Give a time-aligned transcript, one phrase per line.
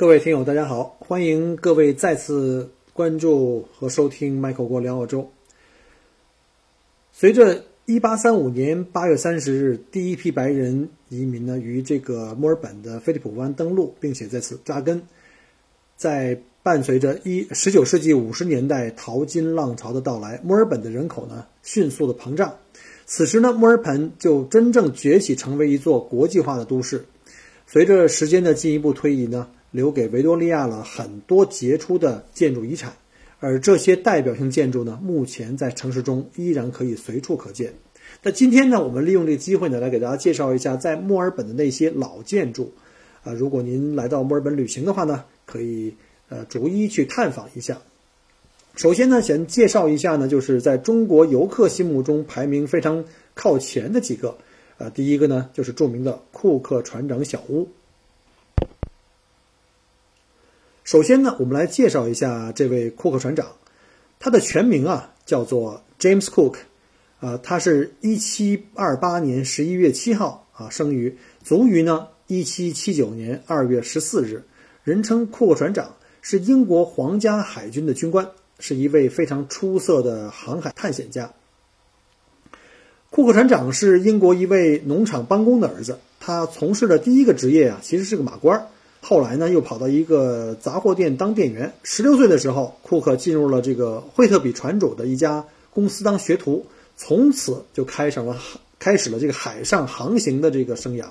[0.00, 5.30] 各位听友，大家好，欢迎各位再次关注和收听 Michael 国聊澳洲。
[7.12, 15.02] 随着1835年8月30日第一批白人移民呢于这个墨尔本的菲利普湾登陆，并且在此扎根，
[15.98, 22.56] 在伴随着一十九世纪五十年代淘金浪潮的到来，墨尔本的人口呢迅速的膨胀。
[23.04, 27.04] 此时呢，墨尔本就真正崛起，成为一座国际化的都市。
[27.66, 29.46] 随着时间的进一步推移呢。
[29.70, 32.92] 留给维多利亚了很多杰出的建筑遗产，
[33.38, 37.72] 而这些代表性建筑呢，目前在城市中依然可以随处可见。
[38.22, 42.72] 那今天呢，我们利用这个机会呢，来给大家介绍一下在墨尔本的那些老建筑。
[43.22, 45.94] 啊，如果您来到墨尔本旅行的话呢，可以
[46.28, 47.78] 呃逐一去探访一下。
[48.76, 53.04] 首先呢，先介绍一下呢，就是在中国游客心目中排名非常
[53.34, 54.36] 靠前的几个。
[54.78, 57.68] 呃，第一个呢，就是著名的库克船长小屋。
[60.90, 63.46] 首先呢，我们来介绍一下这位库克船长，
[64.18, 66.56] 他的全名啊叫做 James Cook，
[67.20, 74.42] 啊，他是一七二八年十一月七号啊生于，卒于呢一七七九年二月十四日，
[74.82, 81.32] 人称库克船长，是英国皇家海军的军官，是一位非常出色的航海探险家。
[83.10, 88.66] 库克船长是英国一位农场帮工的儿子，他从事的第一个职业啊其实是个马官儿。
[89.02, 91.72] 后来呢，又跑到一个杂货店当店员。
[91.82, 96.66] 十六岁的时候，库克进入了这个惠特比船主的一家公司当学徒，
[96.96, 98.36] 从此就开上了
[98.78, 101.06] 开始了这个海上航行的这个生涯。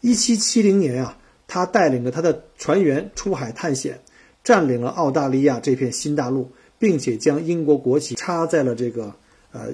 [0.00, 1.18] 一七七零年啊，
[1.48, 4.00] 他带领着他的船员出海探险，
[4.44, 9.14] 占领了澳大利亚这片新大陆，并且将英国国旗插在了这个
[9.50, 9.70] 呃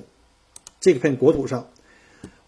[0.81, 1.69] 这片国土上。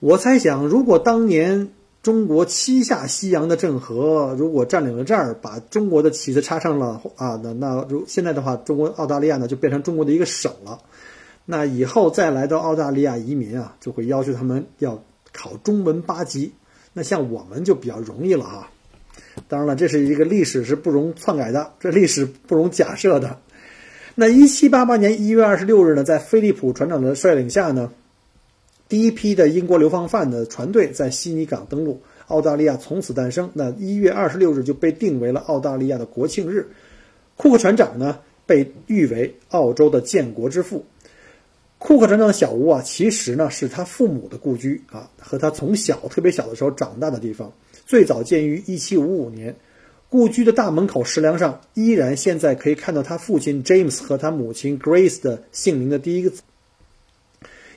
[0.00, 1.68] 我猜想，如果当年。
[2.08, 10.80] 中国七下西洋的郑和，如果占领了这儿，把中国的旗子插上了啊，那那如现在的话，中国澳大利亚呢就变成中国的一个省了。
[11.44, 15.04] 那以后再来到澳大利亚移民啊，就会要求他们要
[15.34, 16.50] 考中文八级。
[16.94, 18.70] 那像我们就比较容易了啊。
[19.46, 23.38] 当然了，这是一个历史是不容篡改的，这历史不容假设的。
[24.14, 27.90] 那一七八八年一月二十六日呢，在菲利普船长的率领下呢。
[28.88, 33.50] 第一批的英国流放犯的船队在悉尼港登陆，澳大利亚从此诞生。
[33.52, 36.66] 那一月二十六日就被定为了澳大利亚的国庆日。
[37.36, 40.86] 库克船长呢，被誉为澳洲的建国之父。
[41.76, 47.52] 库克船长的小屋啊，其实呢是他父母的故居啊，和他从小特别小的时候长大的地方。
[47.84, 49.54] 最早建于一七五五年，
[50.08, 56.40] 故居的大门口石梁上依然现在可以看到他父亲 James 和他母亲 Grace 的姓名的第一个字。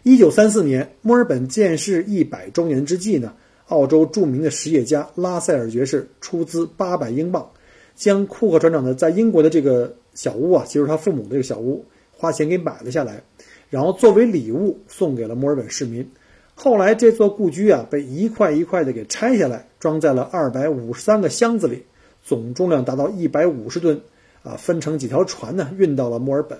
[0.04, 3.36] 一九三四年，墨尔本建市一百周年之际呢，
[3.68, 7.48] 澳洲著名的实业家拉塞尔爵士出资八百英镑，
[7.96, 13.22] 将库克船长的在英国的这个小屋啊，就是他父母这个小屋，花钱给买了下来，
[13.70, 16.10] 然后作为礼物送给了墨尔本市民。
[16.56, 21.84] 后来这座故居啊，被一块一块的给拆下来，装在了二百五十三个箱子里，
[22.24, 24.02] 总重量达到一百五十吨，
[24.42, 26.58] 啊，分成几条船呢，运到了墨尔本。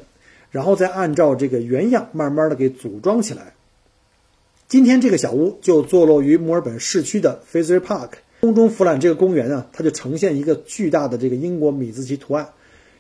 [0.52, 3.54] 然后再按照这个原样慢慢的给组装起来。
[4.68, 8.10] 今天这个小屋就坐落于墨尔本市区的 Fisher Park
[8.42, 12.50] 空中俯览这个公园啊，它就呈现一个巨大的这个英国米字旗图案。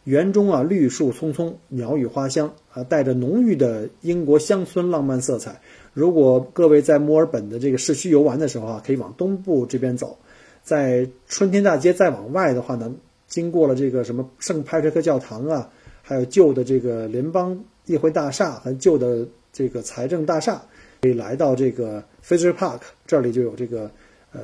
[0.04, 5.62] 园中啊绿树葱葱，鸟语花香啊，带着浓郁的英国乡村浪漫色彩。
[5.94, 10.18] 如果各位在墨尔本的这个市区游玩的时候啊，可以往东部这边走，
[10.64, 12.94] 在春天大街再往外的话呢，
[13.28, 15.70] 经过了这个什么圣派瑞克教堂啊。
[16.02, 20.62] 还有旧的这个联邦议会大厦和旧的这个财政大厦，
[21.02, 23.90] 可以来到这个 Fisher Park，这里就有这个
[24.32, 24.42] 呃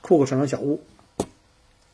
[0.00, 0.80] 库克船长小屋。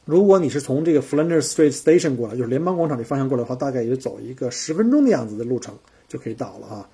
[0.05, 5.75] 如果你是从这个 Flinders Street Station 过来，就是联邦广场这方向过来的话，大概也就走一个十分钟的样子的路程
[6.09, 6.89] 就可以到了啊。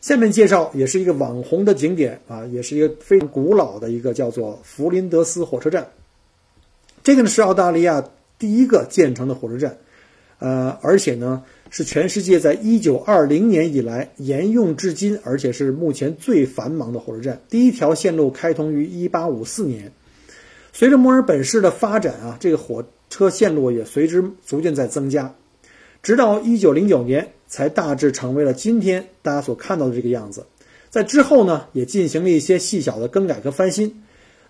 [0.00, 5.88] 下面介绍也是一个网红的景点啊，也是一个非常古老的一个叫做弗林德斯火车站。
[7.02, 8.06] 这个呢是澳大利亚
[8.38, 9.76] 第一个建成的火车站。
[10.44, 17.40] 呃，而且呢，是全世界在1920年以来沿用至今，而且是目前最繁忙的火车站。
[17.48, 19.90] 第一条线路开通于1854年。
[20.74, 25.34] 随着墨尔本市的发展啊，这个火车线路也随之逐渐在增加，
[26.02, 30.44] 直到1909年才大致成为了今天大家所看到的这个样子。
[30.90, 34.02] 在之后呢，也进行了一些细小的更改和翻新。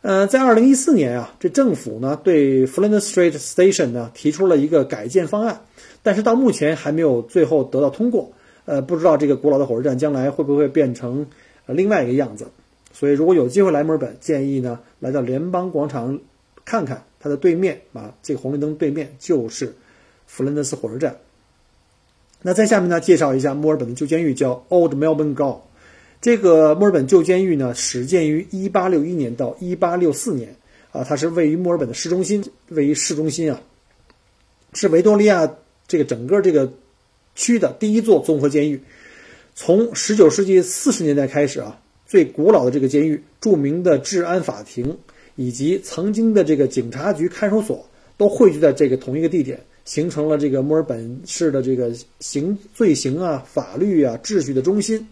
[0.04, 5.62] 呃，在2014年啊，这政府呢对 Flinders Street Station 呢提出了一个改建方案，
[6.02, 8.30] 但是到目前还没有最后得到通过。
[8.66, 11.26] 呃，不知道这个古老的火车站将来会不会变成
[11.64, 12.48] 另外一个样子。
[12.92, 16.20] 所以，如果有机会来墨尔本，建议呢来到联邦广场
[16.66, 19.74] 看看它的对面啊，这个红绿灯对面就是
[20.26, 21.16] 弗伦德斯火车站。
[22.42, 25.60] 那在下面呢，介绍一下墨尔本的旧监狱，叫 Old Melbourne Gaol。
[26.24, 30.56] 这个墨尔本旧监狱呢，始建于1861年到1864年
[30.90, 33.60] 啊，它是位于墨尔本的市中心，位于市中心啊，
[34.72, 35.54] 是维多利亚
[35.86, 36.72] 这个整个这个
[37.34, 38.80] 区的第一座综合监狱。
[39.54, 41.78] 从19世纪40年代开始啊。
[42.06, 44.96] 最古老的这个监狱、著名的治安法庭
[45.36, 47.86] 以及曾经的这个警察局看守所，
[48.16, 55.06] 都汇聚在这个同一个地点，形成了这个墨尔本市的这个刑罪行啊、法律啊、秩序的中心。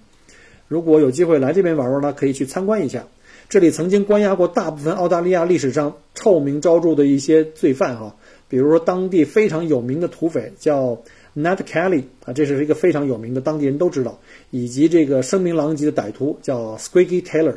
[0.73, 3.05] 如果有机会来这边玩玩呢，可以去参观一下。
[3.51, 8.17] 这里曾经关押过大部分澳大利亚历史上臭名昭著的一些罪犯哈，
[8.49, 10.97] 比如说当地非常有名的土匪叫。
[11.35, 14.19] Nat Kelly 啊，这是一个非常有名的，当地人都知道，
[14.51, 17.55] 以及这个声名狼藉的歹徒叫 Squeaky Taylor。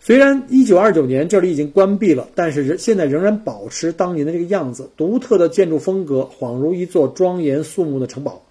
[0.00, 8.42] 虽然1929年这里已经关闭了，但是现在仍然保持当年的这个样子，独特的建筑风格，恍如一座庄严肃穆的城堡。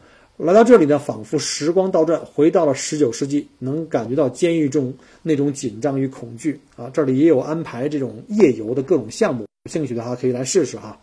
[0.44, 6.90] 来到这里呢，仿佛时光倒转，回到了19世纪，能感觉到监狱中那种紧张与恐惧啊。
[6.94, 11.00] 这里也有安排这种夜游的各种项目，有兴趣的话可以来试试哈。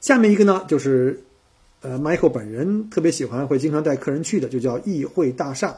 [0.00, 1.22] 下面一个呢，就是。
[1.82, 5.74] 呃，Michael 本人特别喜欢，会经常带客人去的，就叫议会大厦。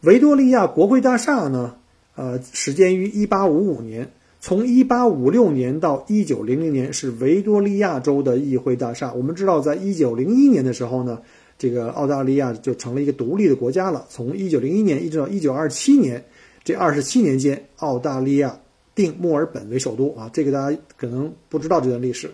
[0.00, 1.76] 维多利亚国会大厦呢，
[2.16, 4.10] 呃，始建于1855年，
[4.40, 9.12] 从1856年到1900年是维多利亚州的议会大厦。
[9.12, 11.20] 我们知道，在1901年的时候呢，
[11.58, 14.06] 这个澳大利亚就成了一个独立的国家了。
[14.08, 16.24] 从1901年一直到1927年，
[16.64, 18.58] 这二十七年间，澳大利亚
[18.94, 22.30] 定墨尔本为首都啊，这个大家可能不知道这段历史，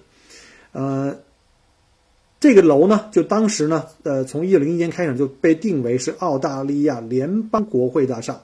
[0.73, 1.17] 呃。
[2.39, 8.43] 这个楼呢，就当时呢，呃，从一九零一年开始就被定为是澳大利亚联邦国会大厦。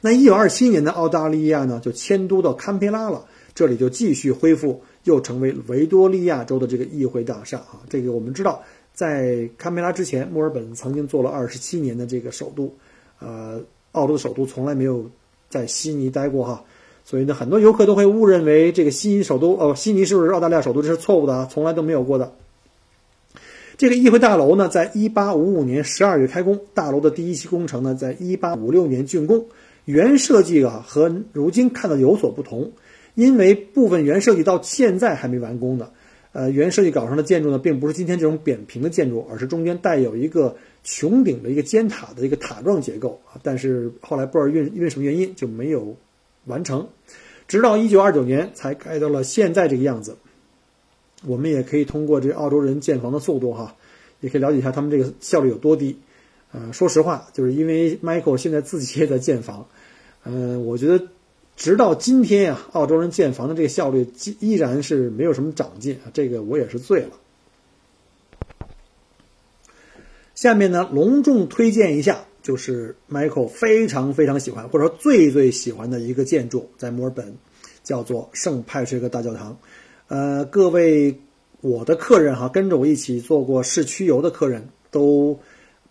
[0.00, 3.24] 那一九二七年的澳大利亚呢，就迁都到堪培拉了，
[3.54, 7.80] 这里就继续恢复，又成为维多利亚州的这个议会大厦啊。
[7.88, 8.62] 这个我们知道，
[8.94, 12.72] 在堪培拉之前，墨尔本曾经做了二十七年的这个首都，
[13.18, 13.60] 呃，
[13.92, 15.04] 澳洲的首都从来没有
[15.50, 16.64] 在悉尼待过哈。
[17.04, 20.80] 所以呢，很多游客都会误认为这个悉尼首都哦，悉尼是不是澳大利亚首都？
[20.80, 22.32] 这是错误的啊，从来都没有过的。
[23.76, 26.58] 这个议会大楼呢，在一八五五年十二月开工。
[26.72, 29.44] 大楼的第一期工程呢，在一八五六年竣工。
[29.84, 32.72] 原设计啊，和如今看到有所不同，
[33.14, 35.90] 因为部分原设计到现在还没完工呢。
[36.32, 40.54] 呃，原设计稿上的建筑呢，并不是今天这种扁平的建筑，而是中间带有一个
[40.84, 43.34] 穹顶的一个尖塔的一个塔状结构啊。
[43.42, 45.96] 但是后来不知道因因为什么原因就没有
[46.44, 46.86] 完成，
[47.48, 50.16] 直到1929年才盖到了现在这个样子。
[51.26, 53.74] 我们也可以通过这澳洲人建房的速度哈，
[54.20, 55.98] 也可以了解一下他们这个效率有多低。
[56.52, 59.66] 呃，说实话，就是因为 Michael 现在自己也在建房，
[60.24, 61.06] 嗯，我觉得
[61.56, 64.06] 直到今天呀，澳洲人建房的这个效率
[64.40, 67.10] 依然是没有什么长进啊，这个我也是醉了。
[70.34, 77.36] 下面呢，隆重推荐一下，就是 Michael 非常非常喜欢或者说最最喜欢的一个建筑，在墨尔本
[77.84, 79.56] 叫做圣派翠克大教堂。
[80.08, 81.20] 呃，各位
[81.60, 85.38] 我的客人哈，跟着我一起做过市区游的客人，都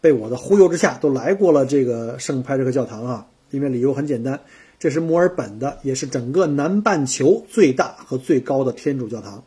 [0.02, 3.28] 被我的忽悠之下都来过了这个圣派这个教堂啊。
[3.52, 4.40] 因为理由很简单，
[4.78, 9.44] 这是墨尔本的，也是整个南半球最大和最高的天主教堂，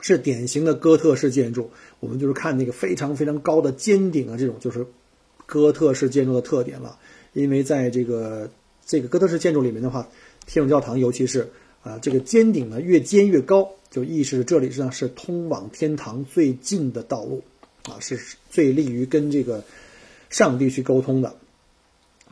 [0.00, 1.70] 是典型的哥特式建筑。
[1.98, 4.86] 我们就是看那个非常非常高的尖顶啊，这种就是
[5.46, 6.96] 哥特式建筑的特点了。
[7.32, 8.48] 因为在这个
[8.86, 10.08] 这个哥特式建筑里面的话，
[10.46, 11.50] 天主教堂尤其是
[11.82, 13.68] 啊，这个尖顶呢越尖越高。
[13.90, 17.42] 就意识着这里实际上是通往天堂最近的道路，
[17.88, 18.18] 啊，是
[18.50, 19.64] 最利于跟这个
[20.30, 21.34] 上帝去沟通的。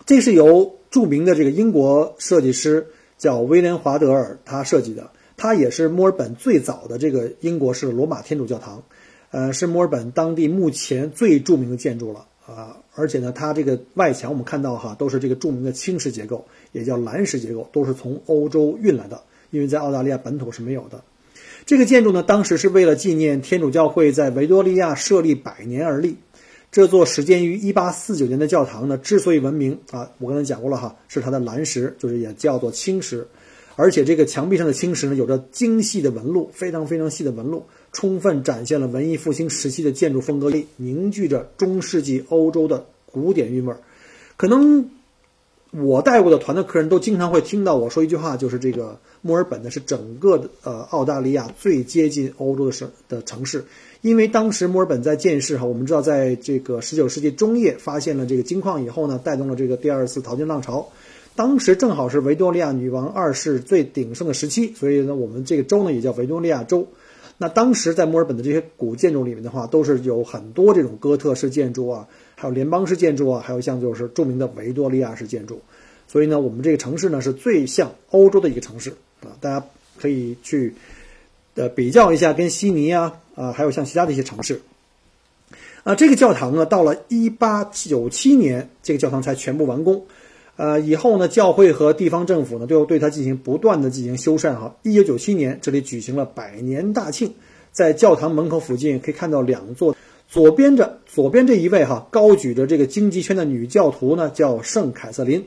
[0.05, 2.87] 这是由著名的这个英国设计师
[3.19, 8.85] 叫威廉华德尔他设计的，他也是墨尔本最早的这个英国式罗马天主教堂，
[9.31, 12.77] 呃，是墨尔本当地目前最著名的建筑了啊。
[12.95, 21.03] 而且呢，它这个外墙我们看到哈，都是这个著名的青石结构，也叫蓝石结构，都是从欧洲运来的，因为在澳大利亚本土是没有的。
[21.67, 26.17] 这个建筑呢，当时是为了纪念天主教会在维多利亚设立百年而立。
[26.71, 33.27] 这座始建于1849年的教堂呢，之所以闻名啊，我刚才讲过了哈，是它的蓝石，就是也叫做青石，
[33.75, 43.81] 而且这个墙壁上的青石呢，有着精细的纹路，非常非常细的纹路，充分展现了文艺复兴时期的建筑风格，凝聚着中世纪欧洲的古典韵味儿。
[44.37, 44.89] 可能
[45.73, 53.65] 我带过的团的客人都经常会听到我说一句话，就是这个墨尔本呢是整个的呃澳大利亚最接近欧洲的省的城市。
[54.01, 60.89] 因为当时墨尔本在建市哈，我们知道，在这个十九世纪中叶发现了这个金矿以后呢，带动了这个第二次淘金浪潮。
[61.35, 66.87] 当时正好是维多利亚女王二世最鼎盛的时期，所以呢，我们这个州呢也叫维多利亚州。
[67.39, 75.61] 那当时在墨尔本的这些古建筑里面的话，都是有很多这种哥特式建筑啊，还有联邦式建筑啊，还有像就是著名的维多利亚式建筑。
[76.09, 78.91] 所以呢，我们这个城市呢是最像欧洲的一个城市
[79.23, 79.67] 啊，大家
[79.99, 80.75] 可以去
[81.55, 83.21] 呃比较一下跟悉尼啊。
[83.37, 84.63] 啊，还有像其他的一些城市，
[85.85, 90.03] 啊，这个教堂呢，到了一八九七年，这个教堂才全部完工。
[90.57, 94.55] 呃，以后呢，教会和地方政府呢，都要对它进行不断的进行修缮。
[94.55, 97.35] 哈，一九九七年，这里举行了百年大庆，
[97.73, 99.95] 在教堂门口附近可以看到两座，
[100.27, 105.45] 左边这左边这一位哈，高举着这个荆棘圈的女教徒呢，叫圣凯瑟琳，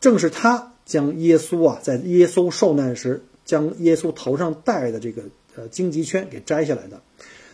[0.00, 5.22] 正是她将耶稣啊，在耶稣受难时将耶稣头上戴的这个
[5.54, 6.98] 呃荆棘圈给摘下来的。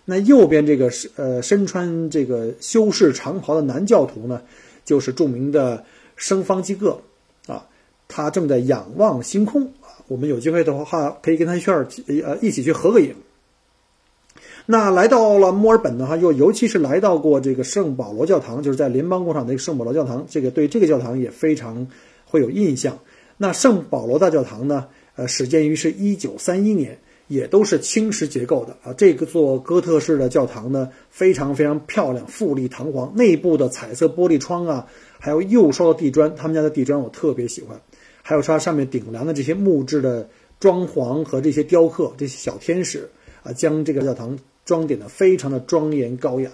[0.05, 4.43] 那右边这个是呃身穿这个修士长袍的男教徒呢，
[4.85, 5.85] 就是著名的
[6.23, 7.03] 生方济各
[7.49, 7.67] 啊，
[8.07, 9.99] 他正在仰望星空啊。
[10.07, 11.89] 我们有机会的话，可以跟他一块儿
[12.23, 13.13] 呃一起去合个影。
[14.67, 21.85] 那来到了墨尔本的话，又尤其是来到过这个圣保罗教堂，就是在联邦广场的圣保罗教堂，这个对这个教堂也非常
[22.25, 22.97] 会有印象。
[23.37, 24.87] 那圣保罗大教堂呢，
[25.17, 26.97] 呃，始建于是一九三一年。
[27.29, 33.11] 也都是青石结构的啊，这个座哥特式的教堂呢，非常非常漂亮，富丽堂皇。
[33.17, 34.87] 内部的彩色玻璃窗啊，
[35.25, 37.81] 还有釉烧的地砖，他们家的地砖我特别喜欢。
[38.23, 43.09] 还有它上面顶梁的这些木质的装潢和这些雕刻，这些小天使
[43.45, 46.51] 啊，将这个教堂装点的非常的庄严高雅。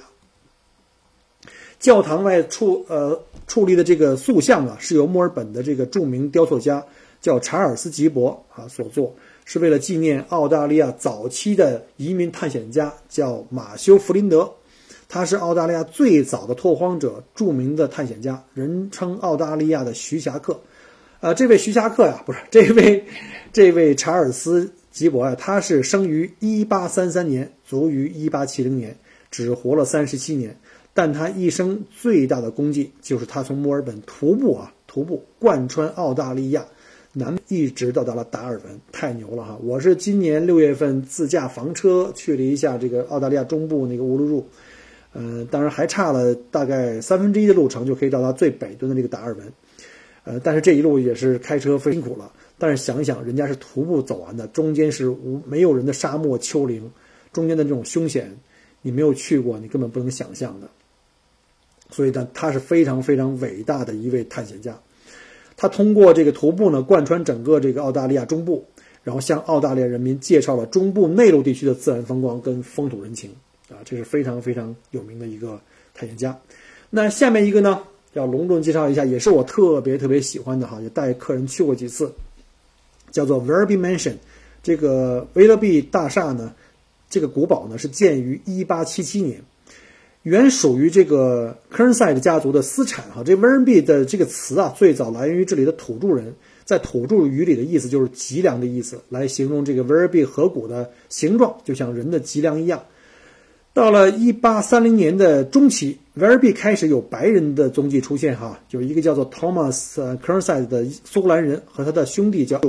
[1.79, 6.85] 教堂外矗呃矗立的这个塑像啊，是由墨尔本的这个著名雕塑家
[7.23, 9.15] 叫查尔斯吉伯啊所做。
[9.47, 14.53] 是为了纪念澳大利亚早期的移民探险家，叫马修·弗林德，
[15.09, 20.61] 他是澳大利亚最早的拓荒者，著名的探险家，人称澳大利亚的徐霞客。
[21.21, 23.03] 呃，这位徐霞客呀，不是这位，
[23.51, 28.97] 这位查尔斯·吉伯呀，他是生于1833年，卒于1870年，
[29.31, 30.55] 只活了37年。
[30.93, 36.67] 但他一生最大的功绩就是他从墨尔本徒步啊，徒步贯穿澳大利亚。
[37.15, 39.59] 南一直到达了达尔文，太牛了哈！
[39.65, 44.47] 我是今年六月份自驾房车去了一下这个澳大利亚中部那个乌鲁鲁，
[45.13, 49.53] 呃，当然还差了大概三分之一的路程就可以到达最北端的那个达尔文，
[50.25, 52.31] 呃，但是这一路也是开车非常辛苦了。
[52.59, 56.91] 但是想想人家是徒步走完的，中间是无没有人的沙漠丘陵，
[57.33, 58.37] 中间的这种凶险，
[58.83, 60.69] 你没有去过，你根本不能想象的。
[61.91, 64.79] 所以呢，他是非常非常伟大的一位探险家。
[65.57, 68.65] 他通过这个徒步呢，贯穿整个这个澳大利亚中部，
[69.03, 73.31] 然后向澳大利亚人民介绍了中部内陆地区的自然风光跟风土人情，
[73.69, 75.61] 啊，这是非常非常有名的一个
[75.95, 76.39] 探险家。
[76.91, 77.83] 那下面一个呢，
[78.15, 82.13] 要隆重介绍一下，也是我特别特别喜欢的哈，也带客人去过几次，
[83.11, 84.15] 叫做 Verby Mansion。
[84.63, 86.55] 这个维勒比大厦呢，
[87.11, 89.41] 这个古堡呢是建于1877年。
[90.25, 96.35] 原属于这个 Kernside 家族的私产哈，这 Verby 的这个词啊，最早来源于这里的土著人，
[96.65, 102.83] 在土著语里的意思就是脊梁的意思，来形容这个 Verby 河谷的形状，就像人的脊梁一样。
[103.79, 112.61] 到了一八三零年的中期，Verby 开始有白人的踪迹出现哈，有一个叫做 Thomas Kernside 的苏格兰人和他的兄弟叫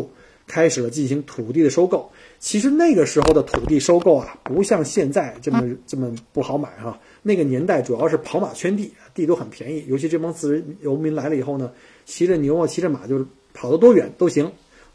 [0.45, 2.11] 开始了进行土地的收购。
[2.37, 6.99] 其实那个时候的土地收购啊，不像现在这么这么不好买哈。
[7.23, 9.83] 那个年代主要是跑马圈地，地都很便宜。
[9.87, 11.71] 尤其这帮自由民来了以后呢，
[12.05, 14.51] 骑着牛啊，骑着马，就是跑得多远都行，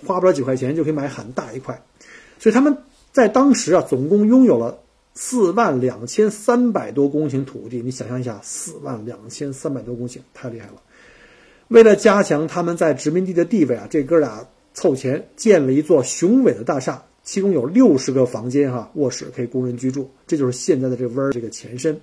[0.07, 1.83] 花不了几块钱就可以买很大一块。
[2.39, 2.79] 所以他们
[3.11, 4.79] 在当时啊，总共拥有了
[5.15, 7.81] 四万两千三百多公顷土地。
[7.83, 10.75] 你想象一下，四万两千三百多公顷，太厉害了。
[11.69, 17.05] 为了加强他们在殖民地的地位啊，这哥俩凑钱建了一座雄伟的大厦。
[17.23, 21.99] 其中有六十个房间，哈，卧室可以供人居住，这就是现在的这个 Ver 这个前身。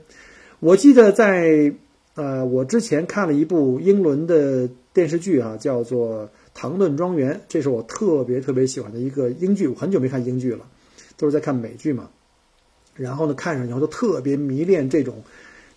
[0.60, 1.72] 我记得在
[2.16, 6.26] 呃，我之前看了一部英伦的电视剧啊，叫做
[6.56, 9.68] 《唐顿庄园》，这是我特别特别喜欢的一个英剧。
[9.68, 10.66] 我很久没看英剧了，
[11.18, 12.10] 都是在看美剧嘛，
[12.96, 15.24] 然后呢看上以后就特别迷恋这种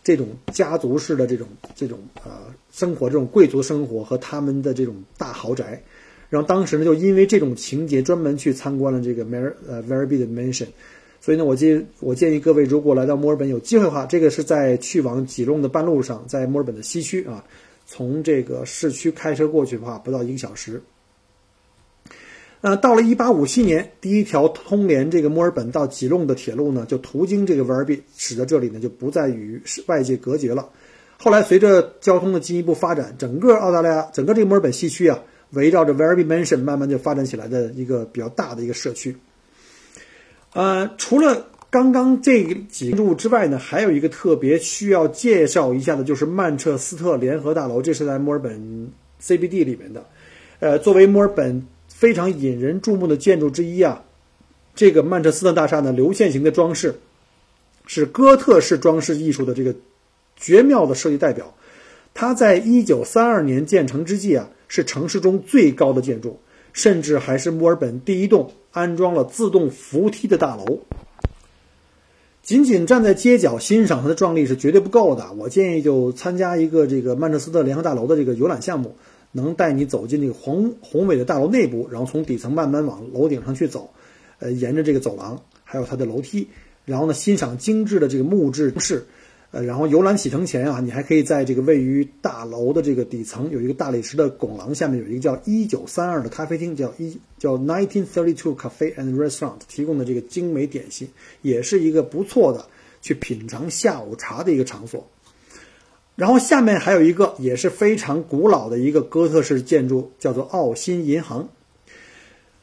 [0.03, 2.33] 这种家族式的这种这种呃
[2.71, 5.83] 生活，这种贵族生活和他们的这种大豪宅。
[6.31, 10.67] 然后当时呢，就因为这种情节，专门去参观了这个 Mer 呃 Very Big Mansion。
[11.21, 17.43] 所以呢，我建我建议各位，如果来到墨尔本有机会的话，这个是在去往吉隆的半路上，在墨尔本的西区啊，
[17.87, 20.83] 从这个市区开车过去的话，不到一个小时。
[22.65, 30.67] 呃，到了1857年，第一条通连这个墨尔本到吉隆的铁路呢，就途经这个 verb 使得这里呢就不再与外界隔绝了。
[31.19, 35.21] 后来随着交通的进一步发展，整个澳大利亚，整个这个墨尔本西区啊。
[35.51, 39.15] 围绕着 Very Mansion 慢慢就发展起来的一个比较大的一个社区。
[40.55, 48.91] 呃，除了刚刚这几处之外呢，还有一个特别需要介绍一下的，就是曼彻斯特联合大楼，这是在墨尔本
[49.23, 50.05] CBD 里面的。
[50.61, 51.65] 呃，作为墨尔本
[52.05, 54.05] 非常引人注目的建筑之一啊，
[54.75, 57.01] 这个曼彻斯特大厦呢，流线型的装饰
[57.87, 59.75] 是哥特式装饰艺术的这个
[60.37, 61.55] 绝妙的设计代表。
[62.13, 64.51] 它在一九三二年建成之际啊。
[64.67, 66.41] 是城市中最高的建筑，
[66.73, 70.81] 甚至还是墨尔本第一栋安装了自动扶梯的大楼。
[72.43, 78.97] 仅仅站在街角欣赏它的壮丽是绝对不够的，我建议就参加一个这个曼彻斯特联合大楼的这个游览项目，
[79.37, 83.91] 能带你走进这个宏宏伟的大楼内部，然后从底层慢慢往楼顶上去走，
[84.39, 86.47] 呃，沿着这个走廊还有它的楼梯，
[86.85, 89.05] 然后呢欣赏精致的这个木质装饰。
[89.51, 101.09] 呃，然后游览启程前啊，你还可以在这个位于大楼的这个底层有一个大理石的拱廊，下面有一个叫一九三二的咖啡厅，叫一叫 Nineteen Thirty Two Cafe and Restaurant，提供的这个精美点心，
[101.43, 102.67] 也是一个不错的
[103.01, 105.09] 去品尝下午茶的一个场所。
[106.17, 111.49] 然后下面还有一个也是非常古老的一个哥特式建筑，叫做澳新银行。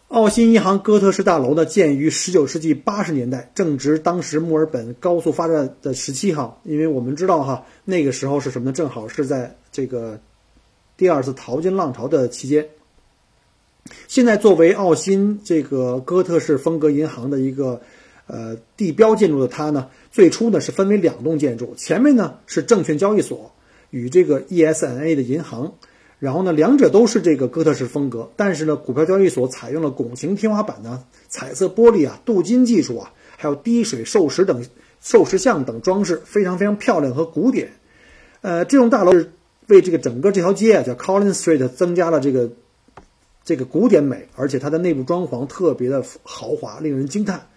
[0.07, 6.57] 澳新银行哥特式大楼呢，建于19世纪80年代，正值当时墨尔本高速发展的时期哈。
[6.63, 8.73] 因为我们知道哈，那个时候是什么呢？
[8.73, 10.19] 正好是在这个
[10.97, 12.67] 第二次淘金浪潮的期间。
[14.07, 17.81] 现在作为澳新这个哥特式风格银行的一个
[18.31, 23.51] 呃地标建筑的它呢，最初呢是分为两栋建筑，前面呢是证券交易所
[23.89, 25.73] 与这个 ESNA 的银行。
[26.17, 34.63] 然后呢，两者都是这个哥特式风格，但是呢，股票交易所采用了拱形天花板呢、彩色玻璃啊、镀金技术啊，还有滴水授石等
[35.01, 37.71] 授石像等装饰，非常非常漂亮和古典。
[38.41, 39.31] 呃，这栋大楼是
[39.65, 42.51] 为这个整个这条街啊，叫 Collins Street 增加了这个
[43.43, 47.47] 这个古典美，而且它的内部装潢特别的豪华，令人惊叹。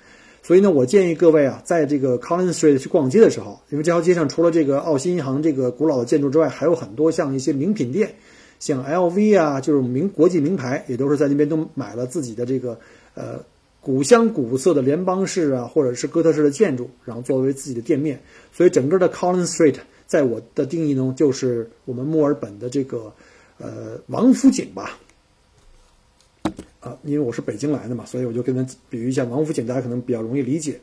[0.46, 8.14] 所以呢，我建议各位啊，在这个 Collins Street 去逛街的时候，因为这条街上除了这个澳新银行这个古老的建筑之外，还有很多像一些名品店。
[8.60, 12.78] 像 LV 啊，就是名国际名牌，也都是在那边都买了自己的这个
[13.14, 13.40] 呃
[13.80, 18.20] 古香古色的联邦式啊，或者是哥特式的建筑，然后作为自己的店面。
[18.52, 19.76] 所以整个的 Collins Street
[20.06, 23.12] 在我的定义中，就是我们墨尔本的这个
[23.58, 24.98] 呃王府井吧。
[26.84, 30.78] 啊，因为我是北京来的嘛，所以我就跟他比喻一下王府井，大家可能比较容易理解。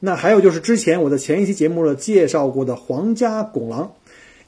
[0.00, 3.92] 那还有就是之前我在前一期节目呢介绍过的皇家拱廊。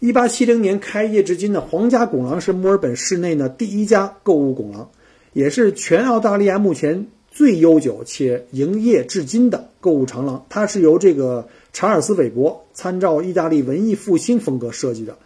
[0.01, 4.91] 一八七零年开业至今的皇家拱廊是墨尔本市内呢第一家购物拱廊，
[5.33, 10.45] 也是全澳大利亚目前最悠久且营业至今的购物长廊。
[10.49, 15.17] 它是由这个查尔斯·韦伯参照意大利文艺复兴风格设计的。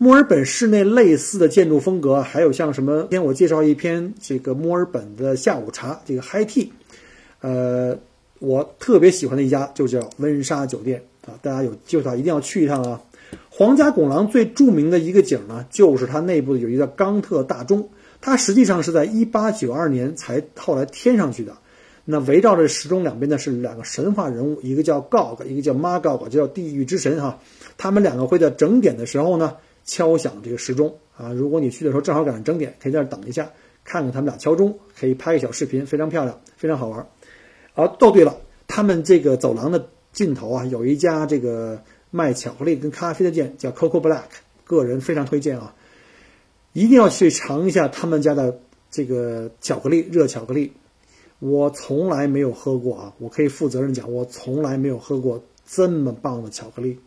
[0.00, 3.00] 墨尔本市内类似的建筑风格还有像什么？
[3.00, 6.68] 今天我介绍一篇这个墨尔本的下午茶，这个 Hi Tea。
[7.40, 7.98] 呃，
[8.38, 13.02] 我特别喜欢的一家就叫温莎酒店啊，大家有机会的话一定要去一趟啊。
[13.50, 17.88] 皇家拱廊最著名的一个景呢，就是它内部有一个冈特大钟，
[18.20, 21.52] 它实际上是在1892年才后来添上去的。
[22.04, 27.36] 那围绕着时钟两边呢是两个神话人物，一个叫 Gog，一个叫 Magog，就叫地狱之神哈。
[27.76, 29.54] 他们两个会在整点的时候呢
[29.88, 31.32] 敲响这个时钟啊。
[31.32, 33.50] 如果你去的时候正好赶上整点，可以在这等一下，
[33.82, 37.04] 看看他们俩敲钟，可以拍个小视频，非常漂亮，非常好玩。
[37.74, 38.36] 哦，对了，
[38.68, 41.82] 他们这个走廊的尽头啊有一家这个。
[42.10, 44.22] 卖巧克力跟咖啡的店叫 Coco Black，
[44.64, 45.74] 个人非常推荐啊，
[46.72, 50.72] 一定要去尝一下他们家的这个巧克力热巧克力。
[51.38, 56.98] 我从来没有喝过啊，我可以负责任讲，我从来没有喝过这么棒的巧克力。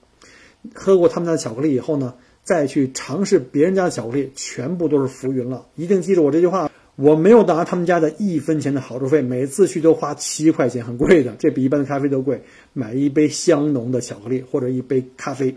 [0.76, 2.14] 喝过他们家的巧克力以后呢，
[2.44, 5.66] 再去尝试别人家的巧克力，全部都是浮云了。
[5.76, 6.70] 一定记住我这句话。
[6.98, 12.44] 我没有拿他们家的一分钱的好处费，每次去都花七块钱，很贵的，这比一般的咖啡都贵。
[12.74, 15.56] 买一杯香浓的巧克力或者一杯咖啡，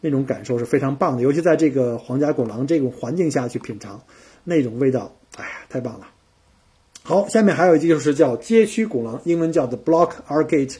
[0.00, 4.02] 那种感受是非常棒的，尤其在这个皇家拱廊这种环境下去品尝，
[4.42, 6.08] 那种味道，哎呀，太棒了！
[7.02, 10.76] 好，下面还有一就是叫街区拱廊，英文叫 The Block Arcade。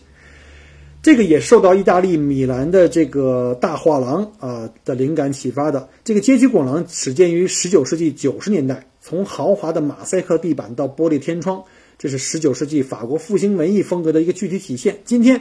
[1.05, 5.87] 这个也受到意大利米兰的这个大画廊啊的灵感启发的。
[6.03, 11.63] 这个街区拱廊始建于19世纪90年代，从豪华的马赛克地板到玻璃天窗，
[11.99, 14.97] 这是19世纪法国复兴文艺风格的一个具体体现。
[15.05, 15.39] 今天，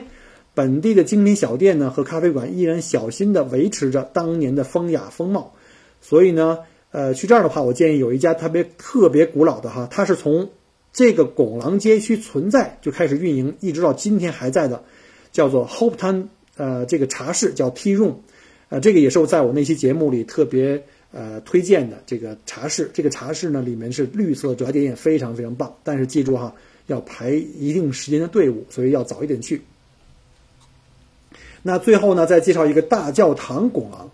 [0.54, 5.54] 本地的精品小店呢和咖啡馆依然小心地维持着当年的风雅风貌。
[6.02, 6.60] 所以呢，
[6.92, 10.50] 呃，去这儿的话，我建议有一家特别特别古老的哈，它是从
[10.92, 14.84] 这个拱廊街区存在就开始运营，一直到今天还在的。
[15.34, 18.14] 叫做 Hope Town，呃，这个茶室叫 Tea Room，
[18.70, 22.90] 呃，这个也是我在我那期节目里特别呃推荐的这个茶室。
[22.94, 25.76] 这个茶室呢，里面是绿色，主要点也非常非常棒。
[25.84, 26.56] 但是记住哈，
[26.88, 29.64] 要排一定时间的队伍，所以要早一点去。
[31.64, 34.12] 那最后呢，再介绍一个大教堂拱廊。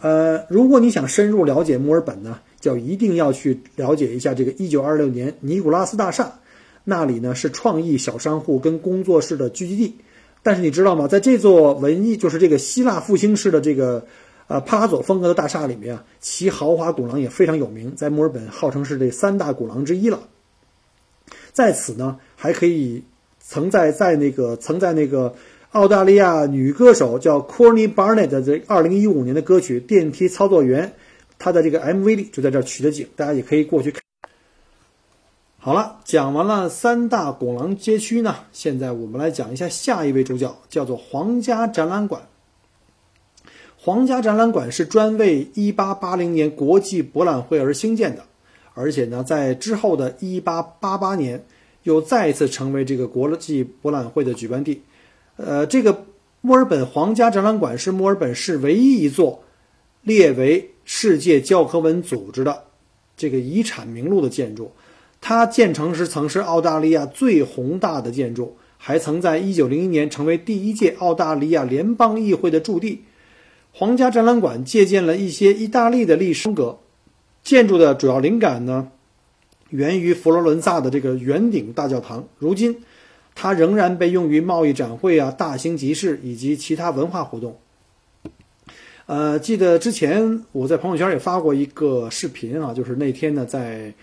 [0.00, 6.40] 呃，如果你想深入了解墨尔本呢，就一定要去了解一下这个1926年尼古拉斯大厦，
[6.84, 9.96] 那里呢是创意小商户跟工作室的聚集地。
[10.42, 11.06] 但是你知道吗？
[11.06, 14.04] 在这座文艺，就是这个希腊复兴式的这个，
[14.48, 20.28] 呃，帕拉佐风格的大厦里面啊，其豪华鼓廊也非常有名，在墨尔本号称是这三大鼓廊之一了。
[21.52, 23.04] 在此呢，还可以
[23.38, 25.34] 曾在在那个曾在那个
[25.70, 30.88] 澳大利亚女歌手叫 Corny Barnett 的这二零一五年的歌曲《电梯操作员》，
[31.38, 34.01] 她的这个 MV 里就在这取的景，大家也可以过去看。
[35.64, 42.22] 好了，讲完了三大拱廊街区呢，现在我们来讲一下下一位主角，叫做皇家展览馆。
[43.76, 48.24] 皇家展览馆是专为1880年国际博览会而兴建的，
[48.74, 51.44] 而且呢，在之后的1888年
[51.84, 54.82] 又再一次成为这个国际博览会的举办地。
[55.36, 56.06] 呃，这个
[56.40, 59.44] 墨尔本皇家展览馆是墨尔本市唯一一座
[60.02, 62.64] 列为世界教科文组织的
[63.16, 64.72] 这个遗产名录的建筑。
[65.24, 73.04] 它建成时曾是澳大利亚最宏大的建筑，还曾在1901年成为第一届澳大利亚联邦议会的驻地。
[73.70, 76.80] 皇家展览馆借鉴了一些意大利的历史风格，
[77.44, 78.88] 建筑的主要灵感呢，
[79.70, 82.26] 源于佛罗伦萨的这个圆顶大教堂。
[82.38, 82.82] 如今，
[83.36, 87.58] 它仍然被用于贸易展会啊、大型集市以及其他文化活动。
[89.06, 93.94] 呃，记得之前我在朋友圈也发过一个视频啊，就是那天呢在。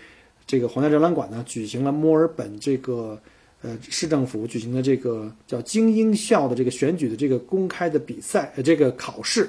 [0.50, 3.16] 这个皇家展览馆呢，举行了墨尔本这个
[3.62, 9.48] 呃市政府举行的这个叫精英校的这个选举的这个公开的比赛呃这个考试。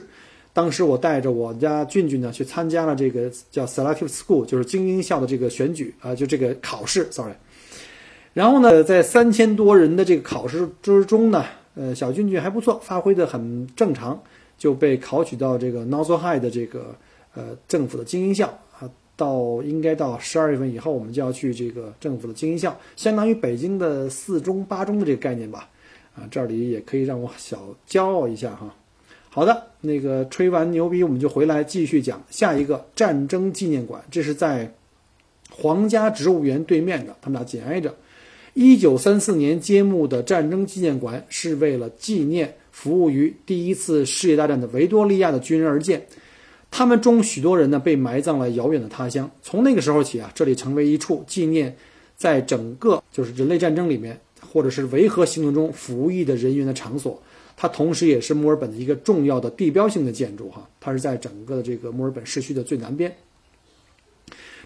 [0.53, 7.33] 当时我带着我家俊俊呢去参加了这个叫 Selective School，就是精英校的这个选举啊，就这个考试，sorry。
[8.35, 14.21] 然后呢，在三千多人的这个考试之中呢，呃，小俊俊还不错，发挥的很正常，
[14.55, 16.95] 就被考取到这个 n o z z l High 的这个
[17.33, 18.55] 呃政府的精英校。
[19.21, 25.69] 到应该到十二月份以后，我们就要去这个政府的精英校，相当于北京的四中八中的这个概念吧。
[26.15, 27.57] 啊，这里也可以让我小
[27.87, 28.73] 骄傲一下哈。
[29.29, 34.03] 好的，那个吹完牛逼，我们就回来继续讲下一个战争纪念馆。
[34.11, 34.73] 这是在
[35.49, 37.95] 皇家植物园对面的，他们俩紧挨着。
[38.53, 46.05] 一九三四年揭幕的战争纪念馆是为了纪念服务于第一次世界大战的维多利亚的军人而建。
[46.71, 49.29] 他们中许多人呢被埋葬了遥远的他乡。
[49.41, 51.75] 从那个时候起啊，这里成为一处纪念
[52.15, 57.21] 在整个就是人类战争里面或者是维和行动中服役的人员的场所。
[57.57, 60.67] 它同时也是墨尔本的一个重要的地标性的建筑哈。
[60.79, 63.13] 它是在整个的这个墨尔本市区的最南边。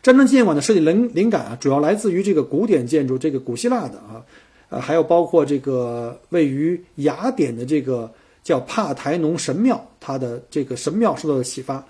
[0.04, 4.24] 战争纪念馆的设计灵灵感啊，主要来自于这个古典建筑，这个古希腊的啊，
[4.70, 8.14] 呃，还有包括这个位于雅典的这个。
[8.46, 11.84] 叫帕台农神庙，它的这个神庙受到了启发。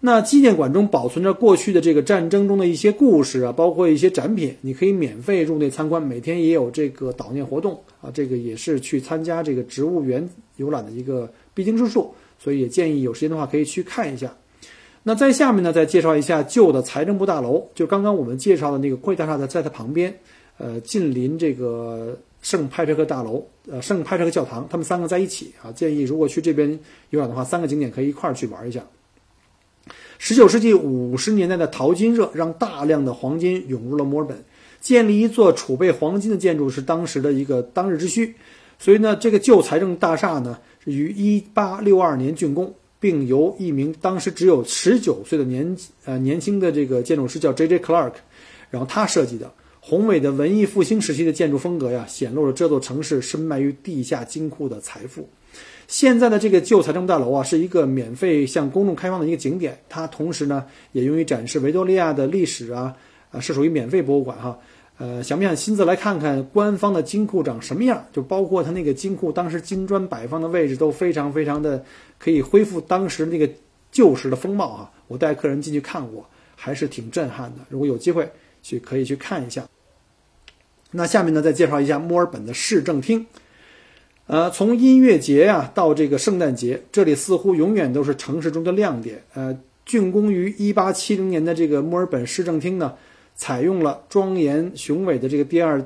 [0.00, 6.00] 那纪念馆中保存着过去的这个战争中的一些故事啊，包括一些展品，你可以免费入内参观。
[6.00, 14.32] 每天也有这个悼念活动啊，这个也是去参加这个植物园游览的一个必经之处，所以也建议有时间的话可以去看一下。
[15.02, 20.16] 那在下面呢，再介绍一下旧的财政部大楼，就刚刚我们介绍的那个国会大厦的，在它旁边，
[20.56, 22.16] 呃，近邻这个。
[22.40, 25.72] 圣派特克大楼，呃，圣派特克教堂，他们三个在一起啊。
[25.72, 26.78] 建议如果去这边
[27.10, 28.84] 游览的话，三个景点可以一块儿去玩一下。
[30.18, 34.44] 十九世纪五十年代的淘金热让大量的黄金涌入了墨尔本，
[34.80, 38.34] 建立一座储备黄金的建筑是当时的一个当日之需。
[38.78, 47.80] 所以呢，这个旧财政大厦呢是于一八六二年竣工，并由一名当时只有十九岁的年呃年轻的这个建筑师叫 J.J.
[47.80, 48.12] Clark，
[48.70, 49.52] 然后他设计的。
[49.88, 55.26] 宏伟的文艺复兴时期的建筑风格呀，显露了这座城市深埋于地下金库的财富。
[55.86, 59.78] 现在的这个旧财政大楼啊，是一个免费向公众开放的一个景点。
[59.88, 62.94] 它同时呢，也用于展示维多利亚的历史啊，
[63.30, 64.58] 啊，是属于免费博物馆哈。
[64.98, 68.04] 呃，想不想亲自来看看官方的金库长什么样？
[68.12, 71.82] 就包括它那个金库当时金砖摆放的位置都非常非常的
[72.18, 73.48] 可以恢复当时那个
[73.90, 74.92] 旧时的风貌啊！
[75.06, 77.60] 我带客人进去看过，还是挺震撼的。
[77.70, 78.30] 如果有机会
[78.62, 79.66] 去，可以去看一下。
[80.90, 83.26] 那下面呢，再介绍一下墨尔本的市政厅。
[84.26, 89.22] 呃，从音乐节呀到这个圣诞节，这里似乎永远都是城市中的亮点。
[89.34, 92.94] 呃，竣工于1870年的这个墨尔本市政厅呢。
[93.40, 95.80] 采用了庄严雄伟的这个第二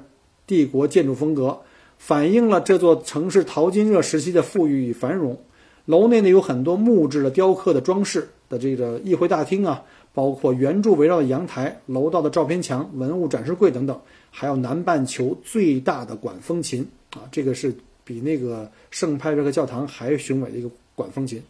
[0.47, 1.59] 帝国建筑风格，
[1.99, 5.39] 反映了这座城市淘金热时期的富裕与繁荣。
[5.85, 9.83] 楼内呢有很多木质的雕刻的装饰的这个议会大厅啊，
[10.15, 13.99] 包括圆柱围绕的阳台、楼道的照片墙、文物展示柜等等，
[14.31, 21.43] 还有南半球最大的管风琴啊，这个是比那个圣派瑞克教堂还雄伟的一个管风琴。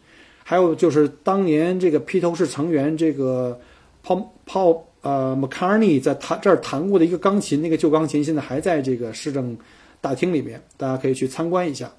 [0.43, 3.59] 还有就是当年这个披头士成员这个
[4.05, 4.81] Paul Paul。
[5.03, 9.57] 呃，McCartney 在弹这儿弹过的一个钢琴，那个旧钢琴现在还在这个市政
[9.99, 11.91] 大厅里面，大家可以去参观一下。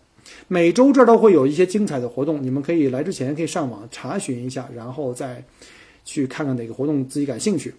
[0.48, 5.44] 每周这儿都会有一些精彩的活动，你们可以来之前可以上网查询一下，然后再
[6.04, 7.74] 去看看哪个活动自己感兴趣。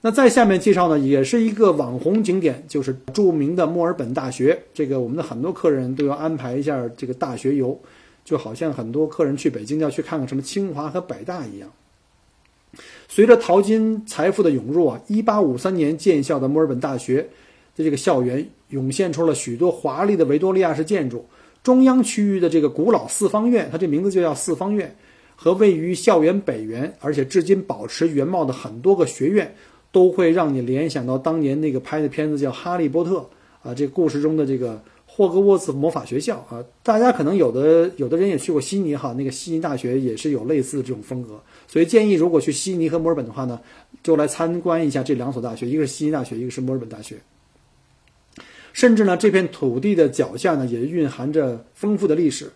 [0.00, 4.58] 那在下面介绍呢，也是一个网红景点，就是著名的墨尔本大学。
[4.72, 7.78] 这个我们的很多客人都要安排一下这个大学游，
[8.24, 11.70] 就好像很多客人去北京要去看看什么清华和北大一样。
[13.08, 17.16] 随着淘金财富的涌入啊，一八五三年建校的墨尔本大学
[17.76, 21.26] 的这个校园涌现出了许多华丽的维多利亚式建筑。
[21.62, 24.96] 中央区域的这个古老四方院，它这名字就叫四方院，
[25.42, 29.54] 和位于校园北缘而且至今保持原貌的很多个学院，
[29.90, 33.26] 都会让你联想到当年那个拍的片子叫《哈利波特》
[33.66, 36.62] 啊，这故事中的这个霍格沃茨魔法学校啊。
[36.82, 41.40] 大家可能有的有的人也去过悉尼哈，那个悉尼大学也是有类似的这种风格。
[41.66, 43.58] 所以建议，如果去悉尼和墨尔本的话呢，
[44.02, 47.16] 就来参观一下这两所大学，一个是悉尼大学，一个是墨尔本大学。
[48.74, 52.50] 甚至呢，这片土地的脚下呢，也蕴含着丰富的历史。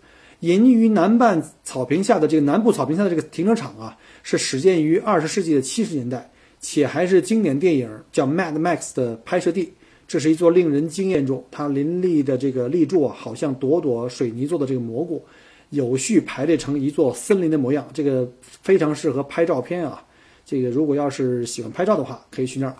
[0.44, 6.30] 隐于南半草坪下的这个南部草坪下的这个停车场啊，是始建于二十世纪的七十年代，
[6.60, 9.72] 且还是经典电影叫《Mad Max》的拍摄地。
[10.06, 15.24] 这是一座令人惊艳中，它林立的这个立柱啊，好像朵朵水泥做的这个蘑菇。
[15.70, 20.04] 有序排列成一座森林的模样，这个非常适合拍照片啊。
[20.44, 22.76] 这个如果要是喜欢拍照的话，可以去那儿。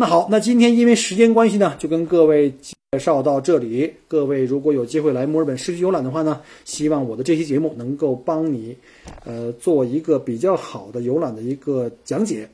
[0.00, 3.92] 那好，那今天因为时间关系呢，就跟各位介绍到这里。
[4.06, 8.76] 各位如果有机会来墨尔本市区游览的话呢，希望我的这期节目能够帮你，
[9.24, 12.48] 呃，做一个比较好的游览的一个讲解。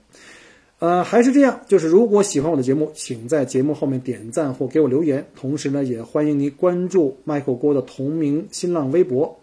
[0.79, 5.23] 呃，还是这样，就是如果喜欢我的节目，请在节目后面点赞或给我留言。
[5.37, 9.39] 同时呢，也欢迎您关注麦克郭的同名新浪微博。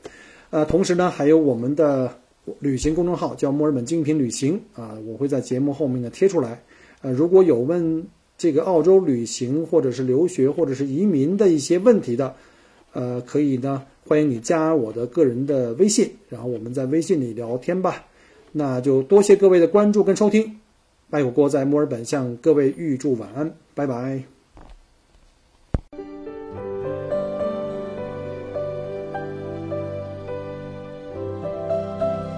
[0.49, 2.11] 呃，同时呢，还有我们的
[2.57, 6.59] 旅行公众号叫墨尔本精品旅行啊，我会在节目后面呢贴出来。
[7.01, 8.05] 呃，如果有问
[8.37, 12.35] 这个澳洲旅行或者是留学或者是移民的一些问题的，
[12.93, 18.05] 呃，可以呢，欢迎你加我的个人的微信，然后我们在微信里聊天吧。
[18.51, 20.57] 那就多谢各位的关注跟收听，
[21.09, 24.23] 麦火锅在墨尔本向各位预祝晚安，拜拜。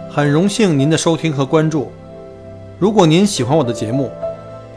[0.09, 1.87] 很荣幸您的收听和关注。
[2.79, 4.11] 如果您喜欢我的节目，